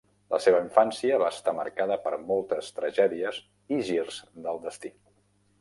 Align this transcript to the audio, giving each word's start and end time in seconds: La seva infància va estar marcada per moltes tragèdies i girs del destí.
La 0.35 0.37
seva 0.43 0.61
infància 0.67 1.19
va 1.23 1.27
estar 1.33 1.53
marcada 1.57 1.99
per 2.07 2.15
moltes 2.31 2.71
tragèdies 2.79 3.41
i 3.77 3.81
girs 3.93 4.19
del 4.49 4.63
destí. 4.69 4.95